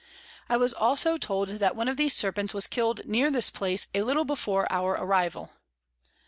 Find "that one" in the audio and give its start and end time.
1.49-1.87